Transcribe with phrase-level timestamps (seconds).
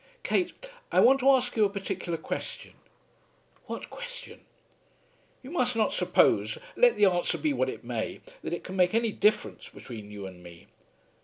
[0.23, 0.51] "Kate,
[0.91, 2.73] I want to ask you a particular question."
[3.67, 4.41] "What question?"
[5.43, 8.95] "You must not suppose, let the answer be what it may, that it can make
[8.95, 10.65] any difference between you and me."